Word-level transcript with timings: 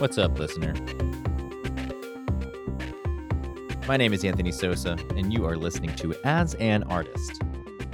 What's 0.00 0.16
up, 0.16 0.38
listener? 0.38 0.72
My 3.86 3.98
name 3.98 4.14
is 4.14 4.24
Anthony 4.24 4.50
Sosa, 4.50 4.96
and 5.14 5.30
you 5.30 5.44
are 5.44 5.58
listening 5.58 5.94
to 5.96 6.14
As 6.24 6.54
an 6.54 6.84
Artist. 6.84 7.42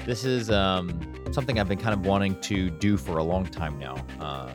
This 0.05 0.25
is 0.25 0.49
um, 0.49 1.01
something 1.33 1.59
I've 1.59 1.67
been 1.67 1.81
kind 1.81 1.95
of 1.95 2.07
wanting 2.07 2.41
to 2.43 2.71
do 2.71 2.97
for 2.97 3.19
a 3.19 3.25
long 3.25 3.45
time 3.45 3.77
now. 3.81 3.97
Uh, 4.21 4.53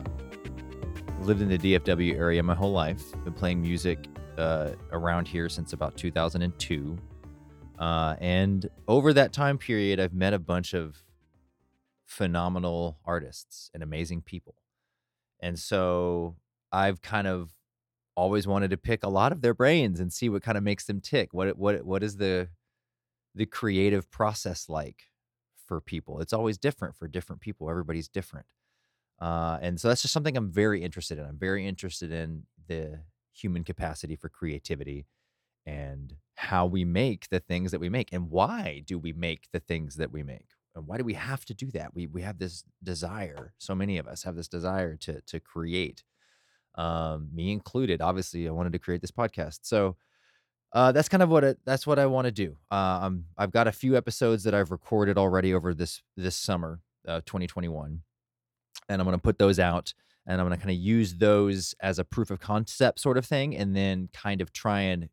lived 1.20 1.42
in 1.42 1.48
the 1.50 1.58
DFW 1.58 2.16
area 2.16 2.42
my 2.42 2.54
whole 2.54 2.72
life. 2.72 3.02
Been 3.22 3.34
playing 3.34 3.60
music 3.60 4.08
uh, 4.38 4.70
around 4.90 5.28
here 5.28 5.50
since 5.50 5.74
about 5.74 5.94
2002. 5.98 6.96
Uh, 7.78 8.16
and 8.18 8.70
over 8.88 9.12
that 9.12 9.34
time 9.34 9.58
period, 9.58 10.00
I've 10.00 10.14
met 10.14 10.32
a 10.32 10.38
bunch 10.38 10.72
of 10.72 11.04
phenomenal 12.06 12.96
artists 13.04 13.70
and 13.74 13.82
amazing 13.82 14.22
people. 14.22 14.54
And 15.38 15.58
so 15.58 16.36
I've 16.72 17.02
kind 17.02 17.26
of 17.26 17.50
always 18.16 18.46
wanted 18.46 18.70
to 18.70 18.76
pick 18.76 19.04
a 19.04 19.08
lot 19.08 19.32
of 19.32 19.40
their 19.40 19.54
brains 19.54 20.00
and 20.00 20.12
see 20.12 20.28
what 20.28 20.42
kind 20.42 20.58
of 20.58 20.64
makes 20.64 20.84
them 20.84 21.00
tick. 21.00 21.32
What 21.32 21.56
what 21.58 21.84
what 21.84 22.02
is 22.02 22.16
the 22.16 22.48
the 23.34 23.46
creative 23.46 24.10
process 24.10 24.68
like 24.68 25.04
for 25.66 25.80
people? 25.80 26.20
It's 26.20 26.32
always 26.32 26.58
different 26.58 26.96
for 26.96 27.08
different 27.08 27.40
people. 27.40 27.70
Everybody's 27.70 28.08
different. 28.08 28.46
Uh, 29.20 29.58
and 29.62 29.80
so 29.80 29.88
that's 29.88 30.02
just 30.02 30.12
something 30.12 30.36
I'm 30.36 30.50
very 30.50 30.82
interested 30.82 31.18
in. 31.18 31.24
I'm 31.24 31.38
very 31.38 31.66
interested 31.66 32.10
in 32.10 32.44
the 32.66 33.00
human 33.32 33.64
capacity 33.64 34.16
for 34.16 34.28
creativity 34.28 35.06
and 35.64 36.16
how 36.36 36.66
we 36.66 36.84
make 36.84 37.28
the 37.28 37.40
things 37.40 37.70
that 37.70 37.80
we 37.80 37.88
make 37.88 38.12
and 38.12 38.30
why 38.30 38.82
do 38.86 38.98
we 38.98 39.12
make 39.12 39.46
the 39.52 39.60
things 39.60 39.96
that 39.96 40.10
we 40.10 40.22
make 40.22 40.48
and 40.74 40.86
why 40.86 40.96
do 40.96 41.04
we 41.04 41.14
have 41.14 41.44
to 41.44 41.54
do 41.54 41.70
that 41.70 41.94
we 41.94 42.06
we 42.06 42.22
have 42.22 42.38
this 42.38 42.64
desire 42.82 43.54
so 43.58 43.74
many 43.74 43.96
of 43.96 44.08
us 44.08 44.24
have 44.24 44.34
this 44.34 44.48
desire 44.48 44.96
to 44.96 45.20
to 45.22 45.38
create 45.38 46.02
um, 46.74 47.28
me 47.32 47.52
included. 47.52 48.00
Obviously, 48.00 48.48
I 48.48 48.50
wanted 48.50 48.72
to 48.72 48.78
create 48.78 49.00
this 49.00 49.10
podcast, 49.10 49.60
so 49.62 49.96
uh, 50.72 50.92
that's 50.92 51.08
kind 51.08 51.22
of 51.22 51.28
what 51.28 51.44
it, 51.44 51.58
that's 51.64 51.86
what 51.86 51.98
I 51.98 52.06
want 52.06 52.26
to 52.26 52.32
do. 52.32 52.56
Uh, 52.70 53.00
um, 53.02 53.24
I've 53.36 53.52
got 53.52 53.68
a 53.68 53.72
few 53.72 53.96
episodes 53.96 54.44
that 54.44 54.54
I've 54.54 54.70
recorded 54.70 55.18
already 55.18 55.52
over 55.54 55.74
this 55.74 56.02
this 56.16 56.36
summer, 56.36 56.80
uh, 57.06 57.20
2021, 57.26 58.00
and 58.88 59.00
I'm 59.00 59.06
going 59.06 59.16
to 59.16 59.22
put 59.22 59.38
those 59.38 59.58
out, 59.58 59.92
and 60.26 60.40
I'm 60.40 60.46
going 60.46 60.58
to 60.58 60.64
kind 60.64 60.74
of 60.74 60.80
use 60.80 61.14
those 61.14 61.74
as 61.80 61.98
a 61.98 62.04
proof 62.04 62.30
of 62.30 62.40
concept 62.40 63.00
sort 63.00 63.18
of 63.18 63.26
thing, 63.26 63.56
and 63.56 63.76
then 63.76 64.08
kind 64.12 64.40
of 64.40 64.52
try 64.52 64.80
and 64.80 65.08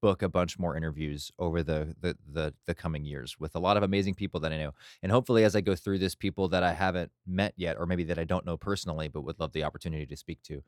book 0.00 0.22
a 0.22 0.28
bunch 0.28 0.58
more 0.58 0.76
interviews 0.76 1.30
over 1.38 1.62
the, 1.62 1.94
the 2.00 2.16
the 2.32 2.54
the 2.66 2.74
coming 2.74 3.04
years 3.04 3.36
with 3.38 3.54
a 3.54 3.58
lot 3.58 3.76
of 3.76 3.82
amazing 3.82 4.14
people 4.14 4.40
that 4.40 4.52
I 4.52 4.58
know. 4.58 4.72
And 5.02 5.12
hopefully 5.12 5.44
as 5.44 5.56
I 5.56 5.60
go 5.60 5.74
through 5.74 5.98
this 5.98 6.14
people 6.14 6.48
that 6.48 6.62
I 6.62 6.72
haven't 6.72 7.10
met 7.26 7.54
yet 7.56 7.76
or 7.78 7.86
maybe 7.86 8.04
that 8.04 8.18
I 8.18 8.24
don't 8.24 8.46
know 8.46 8.56
personally 8.56 9.08
but 9.08 9.22
would 9.22 9.40
love 9.40 9.52
the 9.52 9.64
opportunity 9.64 10.06
to 10.06 10.16
speak 10.16 10.42
to. 10.44 10.62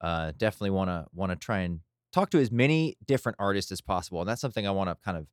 Uh, 0.00 0.32
definitely 0.36 0.70
want 0.70 0.90
to 0.90 1.06
want 1.12 1.32
to 1.32 1.36
try 1.36 1.60
and 1.60 1.80
talk 2.12 2.30
to 2.30 2.38
as 2.38 2.50
many 2.50 2.96
different 3.06 3.36
artists 3.38 3.72
as 3.72 3.80
possible. 3.80 4.20
And 4.20 4.28
that's 4.28 4.40
something 4.40 4.66
I 4.66 4.70
want 4.70 4.90
to 4.90 4.96
kind 5.04 5.18
of 5.18 5.26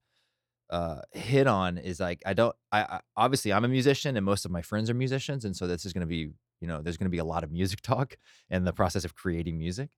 uh, 0.69 1.01
hit 1.11 1.45
on 1.45 1.77
is 1.77 1.99
like 1.99 2.21
I 2.25 2.33
don't 2.33 2.55
I, 2.71 2.81
I 2.81 2.99
obviously 3.15 3.53
I'm 3.53 3.65
a 3.65 3.67
musician 3.67 4.17
and 4.17 4.25
most 4.25 4.45
of 4.45 4.51
my 4.51 4.61
friends 4.61 4.89
are 4.89 4.93
musicians 4.93 5.45
and 5.45 5.55
so 5.55 5.67
this 5.67 5.85
is 5.85 5.93
going 5.93 6.01
to 6.01 6.07
be 6.07 6.31
you 6.61 6.67
know 6.67 6.81
there's 6.81 6.97
going 6.97 7.05
to 7.05 7.11
be 7.11 7.19
a 7.19 7.25
lot 7.25 7.43
of 7.43 7.51
music 7.51 7.81
talk 7.83 8.15
and 8.49 8.65
the 8.65 8.73
process 8.73 9.05
of 9.05 9.13
creating 9.13 9.57
music 9.57 9.89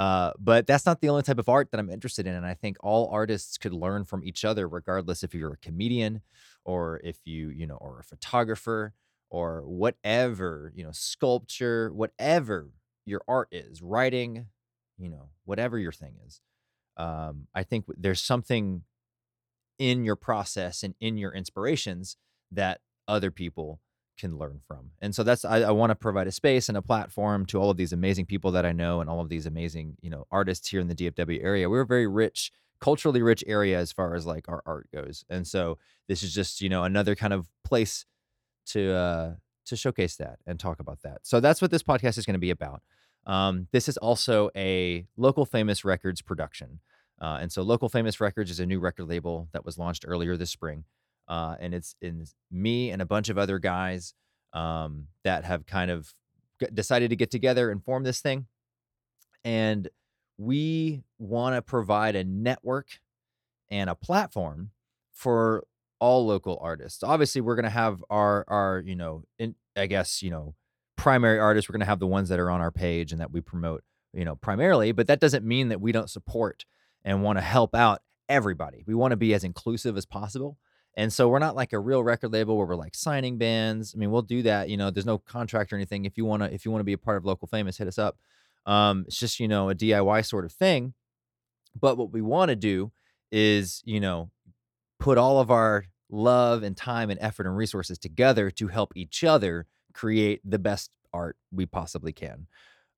uh, 0.00 0.32
but 0.38 0.66
that's 0.66 0.86
not 0.86 1.02
the 1.02 1.10
only 1.10 1.22
type 1.22 1.38
of 1.38 1.50
art 1.50 1.70
that 1.70 1.78
I'm 1.78 1.90
interested 1.90 2.26
in. 2.26 2.34
And 2.34 2.46
I 2.46 2.54
think 2.54 2.78
all 2.80 3.10
artists 3.12 3.58
could 3.58 3.74
learn 3.74 4.06
from 4.06 4.24
each 4.24 4.46
other, 4.46 4.66
regardless 4.66 5.22
if 5.22 5.34
you're 5.34 5.52
a 5.52 5.58
comedian 5.58 6.22
or 6.64 7.02
if 7.04 7.18
you, 7.26 7.50
you 7.50 7.66
know, 7.66 7.76
or 7.76 8.00
a 8.00 8.04
photographer 8.04 8.94
or 9.28 9.60
whatever, 9.66 10.72
you 10.74 10.82
know, 10.82 10.90
sculpture, 10.90 11.92
whatever 11.92 12.70
your 13.04 13.20
art 13.28 13.48
is, 13.52 13.82
writing, 13.82 14.46
you 14.96 15.10
know, 15.10 15.28
whatever 15.44 15.78
your 15.78 15.92
thing 15.92 16.14
is. 16.26 16.40
Um, 16.96 17.48
I 17.54 17.62
think 17.62 17.84
there's 17.94 18.22
something 18.22 18.84
in 19.78 20.06
your 20.06 20.16
process 20.16 20.82
and 20.82 20.94
in 20.98 21.18
your 21.18 21.34
inspirations 21.34 22.16
that 22.50 22.80
other 23.06 23.30
people 23.30 23.80
can 24.20 24.36
learn 24.36 24.60
from. 24.66 24.90
And 25.00 25.14
so 25.14 25.22
that's 25.22 25.44
I, 25.44 25.62
I 25.62 25.70
want 25.70 25.90
to 25.90 25.94
provide 25.94 26.26
a 26.26 26.32
space 26.32 26.68
and 26.68 26.76
a 26.76 26.82
platform 26.82 27.46
to 27.46 27.58
all 27.58 27.70
of 27.70 27.76
these 27.76 27.92
amazing 27.92 28.26
people 28.26 28.52
that 28.52 28.66
I 28.66 28.72
know 28.72 29.00
and 29.00 29.08
all 29.08 29.20
of 29.20 29.28
these 29.28 29.46
amazing, 29.46 29.96
you 30.02 30.10
know, 30.10 30.26
artists 30.30 30.68
here 30.68 30.80
in 30.80 30.88
the 30.88 30.94
DFW 30.94 31.42
area. 31.42 31.68
We're 31.68 31.80
a 31.80 31.86
very 31.86 32.06
rich, 32.06 32.52
culturally 32.80 33.22
rich 33.22 33.42
area 33.46 33.78
as 33.78 33.92
far 33.92 34.14
as 34.14 34.26
like 34.26 34.48
our 34.48 34.62
art 34.66 34.88
goes. 34.92 35.24
And 35.30 35.46
so 35.46 35.78
this 36.08 36.22
is 36.22 36.34
just, 36.34 36.60
you 36.60 36.68
know, 36.68 36.84
another 36.84 37.14
kind 37.14 37.32
of 37.32 37.48
place 37.64 38.04
to 38.66 38.92
uh 38.92 39.34
to 39.66 39.76
showcase 39.76 40.16
that 40.16 40.38
and 40.46 40.60
talk 40.60 40.80
about 40.80 41.02
that. 41.02 41.18
So 41.22 41.40
that's 41.40 41.62
what 41.62 41.70
this 41.70 41.82
podcast 41.82 42.18
is 42.18 42.26
going 42.26 42.34
to 42.34 42.40
be 42.40 42.50
about. 42.50 42.82
Um, 43.26 43.68
this 43.72 43.88
is 43.88 43.96
also 43.96 44.50
a 44.56 45.06
local 45.16 45.46
famous 45.46 45.84
records 45.84 46.22
production. 46.22 46.80
Uh, 47.20 47.38
and 47.40 47.52
so 47.52 47.62
local 47.62 47.88
famous 47.88 48.20
records 48.20 48.50
is 48.50 48.60
a 48.60 48.66
new 48.66 48.80
record 48.80 49.06
label 49.06 49.48
that 49.52 49.64
was 49.64 49.78
launched 49.78 50.04
earlier 50.06 50.36
this 50.36 50.50
spring 50.50 50.84
uh, 51.30 51.54
and 51.60 51.72
it's 51.72 51.94
in 52.02 52.26
me 52.50 52.90
and 52.90 53.00
a 53.00 53.06
bunch 53.06 53.28
of 53.28 53.38
other 53.38 53.60
guys 53.60 54.14
um, 54.52 55.06
that 55.22 55.44
have 55.44 55.64
kind 55.64 55.90
of 55.90 56.12
decided 56.74 57.10
to 57.10 57.16
get 57.16 57.30
together 57.30 57.70
and 57.70 57.84
form 57.84 58.02
this 58.02 58.20
thing. 58.20 58.46
And 59.44 59.88
we 60.36 61.04
want 61.18 61.54
to 61.54 61.62
provide 61.62 62.16
a 62.16 62.24
network 62.24 62.88
and 63.70 63.88
a 63.88 63.94
platform 63.94 64.72
for 65.12 65.64
all 66.00 66.26
local 66.26 66.58
artists. 66.60 67.04
Obviously, 67.04 67.40
we're 67.40 67.54
going 67.54 67.64
to 67.64 67.70
have 67.70 68.02
our 68.10 68.44
our 68.48 68.82
you 68.84 68.96
know, 68.96 69.22
in, 69.38 69.54
I 69.76 69.86
guess 69.86 70.22
you 70.22 70.30
know, 70.30 70.56
primary 70.96 71.38
artists. 71.38 71.68
We're 71.68 71.74
going 71.74 71.80
to 71.80 71.86
have 71.86 72.00
the 72.00 72.08
ones 72.08 72.28
that 72.30 72.40
are 72.40 72.50
on 72.50 72.60
our 72.60 72.72
page 72.72 73.12
and 73.12 73.20
that 73.20 73.30
we 73.30 73.40
promote, 73.40 73.84
you 74.12 74.24
know, 74.24 74.34
primarily. 74.34 74.90
But 74.90 75.06
that 75.06 75.20
doesn't 75.20 75.44
mean 75.44 75.68
that 75.68 75.80
we 75.80 75.92
don't 75.92 76.10
support 76.10 76.64
and 77.04 77.22
want 77.22 77.38
to 77.38 77.42
help 77.42 77.74
out 77.76 78.00
everybody. 78.28 78.82
We 78.84 78.94
want 78.94 79.12
to 79.12 79.16
be 79.16 79.32
as 79.32 79.44
inclusive 79.44 79.96
as 79.96 80.06
possible. 80.06 80.58
And 80.96 81.12
so 81.12 81.28
we're 81.28 81.38
not 81.38 81.54
like 81.54 81.72
a 81.72 81.78
real 81.78 82.02
record 82.02 82.32
label 82.32 82.56
where 82.56 82.66
we're 82.66 82.74
like 82.74 82.94
signing 82.94 83.38
bands. 83.38 83.94
I 83.94 83.98
mean, 83.98 84.10
we'll 84.10 84.22
do 84.22 84.42
that. 84.42 84.68
You 84.68 84.76
know, 84.76 84.90
there's 84.90 85.06
no 85.06 85.18
contract 85.18 85.72
or 85.72 85.76
anything. 85.76 86.04
If 86.04 86.16
you 86.18 86.24
wanna, 86.24 86.46
if 86.52 86.64
you 86.64 86.70
wanna 86.70 86.84
be 86.84 86.92
a 86.92 86.98
part 86.98 87.16
of 87.16 87.24
local 87.24 87.48
famous, 87.48 87.78
hit 87.78 87.88
us 87.88 87.98
up. 87.98 88.18
Um, 88.66 89.04
it's 89.06 89.18
just 89.18 89.40
you 89.40 89.48
know 89.48 89.70
a 89.70 89.74
DIY 89.74 90.26
sort 90.26 90.44
of 90.44 90.52
thing. 90.52 90.94
But 91.78 91.96
what 91.96 92.12
we 92.12 92.20
want 92.20 92.50
to 92.50 92.56
do 92.56 92.92
is 93.32 93.82
you 93.84 94.00
know 94.00 94.30
put 94.98 95.18
all 95.18 95.40
of 95.40 95.50
our 95.50 95.86
love 96.10 96.62
and 96.62 96.76
time 96.76 97.10
and 97.10 97.18
effort 97.20 97.46
and 97.46 97.56
resources 97.56 97.98
together 97.98 98.50
to 98.50 98.68
help 98.68 98.92
each 98.96 99.24
other 99.24 99.66
create 99.94 100.40
the 100.44 100.58
best 100.58 100.90
art 101.12 101.36
we 101.52 101.66
possibly 101.66 102.12
can. 102.12 102.46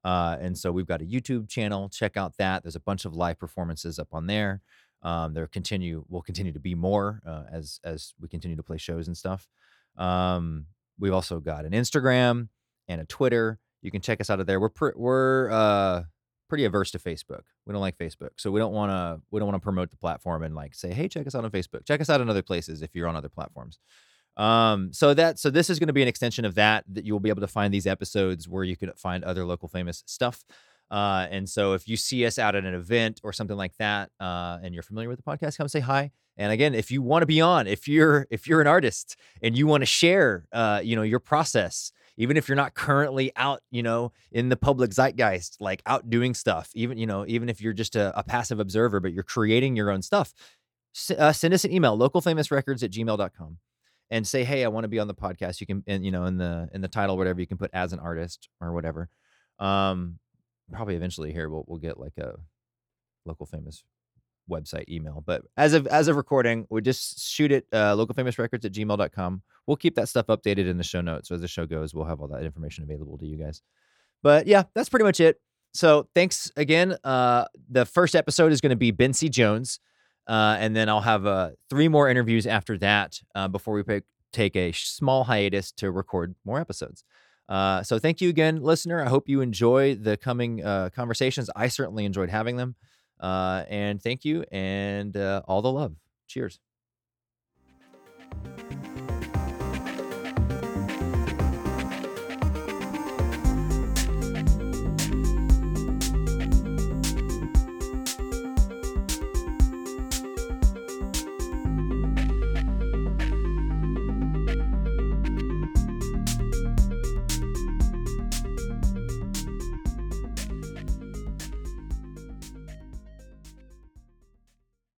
Uh, 0.05 0.37
and 0.41 0.59
so 0.59 0.73
we've 0.73 0.87
got 0.87 1.01
a 1.01 1.05
YouTube 1.05 1.49
channel. 1.49 1.89
Check 1.89 2.17
out 2.17 2.37
that. 2.39 2.63
There's 2.65 2.77
a 2.77 2.81
bunch 2.81 3.05
of 3.05 3.15
live 3.15 3.39
performances 3.39 3.99
up 3.99 4.09
on 4.13 4.27
there. 4.27 4.61
Um, 5.03 5.35
there 5.35 5.47
continue 5.47 6.05
will 6.09 6.23
continue 6.23 6.53
to 6.53 6.61
be 6.61 6.75
more 6.75 7.21
uh, 7.27 7.45
as 7.51 7.81
as 7.85 8.15
we 8.21 8.29
continue 8.29 8.57
to 8.57 8.63
play 8.63 8.79
shows 8.79 9.09
and 9.09 9.17
stuff. 9.17 9.49
Um, 9.97 10.67
we've 10.99 11.13
also 11.13 11.41
got 11.41 11.65
an 11.65 11.73
Instagram 11.73 12.49
and 12.89 13.01
a 13.01 13.05
Twitter. 13.05 13.59
You 13.83 13.91
can 13.91 14.01
check 14.01 14.21
us 14.21 14.31
out 14.31 14.41
of 14.41 14.47
there. 14.47 14.61
We're 14.61 14.71
we're 14.95 15.51
uh, 15.51 16.05
pretty 16.49 16.65
averse 16.65 16.91
to 16.93 16.99
Facebook. 16.99 17.43
We 17.67 17.73
don't 17.73 17.81
like 17.81 17.99
Facebook, 17.99 18.31
so 18.37 18.51
we 18.51 18.61
don't 18.61 18.73
want 18.73 18.91
to 18.93 19.21
we 19.31 19.41
don't 19.41 19.49
want 19.49 19.61
to 19.61 19.65
promote 19.65 19.91
the 19.91 19.97
platform 19.97 20.43
and 20.43 20.55
like 20.55 20.75
say, 20.75 20.93
hey, 20.93 21.09
check 21.09 21.27
us 21.27 21.35
out 21.35 21.45
on 21.45 21.51
Facebook. 21.51 21.85
Check 21.85 22.01
us 22.01 22.09
out 22.09 22.21
on 22.21 22.31
other 22.31 22.43
places 22.43 22.83
if 22.83 22.95
you're 22.95 23.09
on 23.09 23.17
other 23.17 23.29
platforms. 23.29 23.79
Um, 24.37 24.93
so 24.93 25.15
that 25.15 25.39
so 25.39 25.51
this 25.51 25.69
is 25.69 25.79
going 25.79 25.89
to 25.89 25.93
be 25.93 26.03
an 26.03 26.09
extension 26.09 26.45
of 26.45 26.55
that. 26.55 26.85
That 26.89 27.05
you 27.05 27.13
will 27.13 27.21
be 27.21 27.29
able 27.29 27.41
to 27.41 27.49
find 27.49 27.75
these 27.75 27.87
episodes 27.87 28.49
where 28.49 28.65
you 28.65 28.77
can 28.77 28.93
find 28.97 29.25
other 29.25 29.45
local 29.45 29.69
famous 29.69 30.05
stuff. 30.07 30.45
Uh, 30.93 31.27
and 31.31 31.49
so 31.49 31.73
if 31.73 31.89
you 31.89 31.97
see 31.97 32.27
us 32.27 32.39
out 32.39 32.55
at 32.55 32.67
an 32.67 32.75
event 32.75 33.19
or 33.25 33.33
something 33.33 33.57
like 33.57 33.75
that, 33.79 34.11
uh, 34.21 34.59
and 34.63 34.75
you're 34.75 34.83
familiar 34.83 35.09
with 35.09 35.17
the 35.17 35.23
podcast, 35.23 35.57
come 35.57 35.67
say 35.67 35.81
hi. 35.81 36.13
And 36.37 36.53
again, 36.53 36.75
if 36.75 36.91
you 36.91 37.01
want 37.01 37.23
to 37.23 37.27
be 37.27 37.41
on, 37.41 37.67
if 37.67 37.89
you're 37.89 38.27
if 38.31 38.47
you're 38.47 38.61
an 38.61 38.67
artist 38.67 39.17
and 39.43 39.57
you 39.57 39.67
want 39.67 39.81
to 39.81 39.87
share, 39.87 40.47
uh, 40.53 40.83
you 40.85 40.95
know, 40.95 41.03
your 41.03 41.19
process, 41.19 41.93
even 42.19 42.37
if 42.37 42.47
you're 42.47 42.57
not 42.57 42.75
currently 42.75 43.33
out, 43.37 43.63
you 43.71 43.83
know, 43.83 44.13
in 44.31 44.51
the 44.51 44.57
public 44.57 44.91
zeitgeist, 44.91 45.57
like 45.61 45.83
out 45.87 46.11
doing 46.11 46.35
stuff, 46.35 46.71
even 46.75 46.99
you 46.99 47.07
know, 47.07 47.25
even 47.27 47.49
if 47.49 47.63
you're 47.63 47.73
just 47.73 47.97
a, 47.97 48.19
a 48.19 48.23
passive 48.23 48.61
observer, 48.61 49.01
but 49.01 49.15
you're 49.15 49.23
creating 49.23 49.77
your 49.77 49.91
own 49.91 50.03
stuff, 50.03 50.35
uh, 51.19 51.33
send 51.33 51.55
us 51.55 51.65
an 51.65 51.73
email, 51.73 51.97
localfamousrecords 51.99 52.83
at 52.83 52.91
gmail.com 52.91 53.59
and 54.11 54.27
say, 54.27 54.45
hey, 54.45 54.63
I 54.63 54.69
want 54.69 54.85
to 54.85 54.89
be 54.89 54.99
on 54.99 55.09
the 55.09 55.15
podcast. 55.15 55.61
You 55.61 55.67
can, 55.67 55.83
and 55.87 56.05
you 56.05 56.11
know, 56.11 56.27
in 56.27 56.37
the 56.37 56.69
in 56.75 56.83
the 56.83 56.89
title, 56.89 57.17
whatever, 57.17 57.41
you 57.41 57.47
can 57.47 57.57
put 57.57 57.71
as 57.73 57.95
an 57.95 57.99
artist 57.99 58.51
or 58.61 58.73
whatever. 58.73 59.09
Um, 59.59 60.19
probably 60.73 60.97
eventually 60.97 61.33
here 61.33 61.49
we'll 61.49 61.65
we'll 61.67 61.79
get 61.79 61.99
like 61.99 62.17
a 62.19 62.35
local 63.25 63.47
famous 63.47 63.85
website 64.51 64.89
email. 64.89 65.23
But 65.25 65.43
as 65.57 65.75
of 65.75 65.87
as 65.87 66.09
of 66.09 66.17
recording, 66.17 66.67
we 66.71 66.81
just 66.81 67.21
shoot 67.21 67.53
it 67.53 67.67
uh, 67.73 67.95
localfamousrecords 67.95 68.65
at 68.65 68.73
gmail.com. 68.73 69.43
We'll 69.67 69.77
keep 69.77 69.95
that 69.97 70.09
stuff 70.09 70.27
updated 70.27 70.69
in 70.69 70.77
the 70.77 70.85
show 70.85 71.01
notes. 71.01 71.29
So 71.29 71.35
as 71.35 71.41
the 71.41 71.49
show 71.49 71.67
goes, 71.67 71.95
we'll 71.95 72.07
have 72.07 72.21
all 72.21 72.29
that 72.29 72.43
information 72.43 72.85
available 72.85 73.19
to 73.19 73.27
you 73.27 73.37
guys. 73.37 73.63
But 74.23 74.47
yeah, 74.47 74.65
that's 74.75 74.89
pretty 74.89 75.05
much 75.05 75.21
it. 75.21 75.41
So 75.75 76.09
thanks 76.15 76.51
again. 76.57 76.97
Uh, 77.03 77.47
the 77.71 77.87
first 77.87 78.15
episode 78.15 78.53
is 78.53 78.61
going 78.61 78.71
to 78.71 78.77
be 78.77 78.93
Bency 78.93 79.31
Jones. 79.31 79.81
Uh, 80.27 80.57
and 80.59 80.77
then 80.77 80.89
I'll 80.89 81.01
have 81.01 81.27
uh, 81.27 81.51
three 81.69 81.89
more 81.89 82.09
interviews 82.09 82.47
after 82.47 82.79
that 82.79 83.21
uh, 83.35 83.49
before 83.49 83.75
we 83.75 83.83
pick, 83.83 84.05
take 84.33 84.55
a 84.55 84.71
small 84.73 85.25
hiatus 85.25 85.73
to 85.73 85.91
record 85.91 86.35
more 86.45 86.61
episodes. 86.61 87.05
Uh, 87.53 87.83
so 87.83 87.99
thank 87.99 88.23
you 88.23 88.31
again, 88.31 88.63
listener. 88.63 89.05
I 89.05 89.11
hope 89.11 89.29
you 89.29 89.43
enjoy 89.43 89.95
the 89.95 90.17
coming 90.17 90.65
uh, 90.65 90.89
conversations. 90.89 91.51
I 91.55 91.69
certainly 91.69 92.07
enjoyed 92.07 92.31
having 92.31 92.57
them. 92.57 92.77
Uh, 93.21 93.65
and 93.69 94.03
thank 94.03 94.25
you 94.25 94.43
and 94.51 95.15
uh, 95.15 95.43
all 95.47 95.61
the 95.61 95.71
love. 95.71 95.95
Cheers. 96.29 96.59